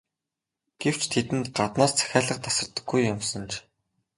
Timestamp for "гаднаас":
1.57-1.93